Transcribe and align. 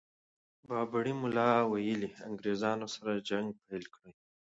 بابړي 0.67 1.13
ملا 1.21 1.49
ویلي 1.71 2.09
انګرېزانو 2.27 2.87
سره 2.95 3.11
جنګ 3.29 3.47
پيل 3.65 3.85
کړي. 3.95 4.11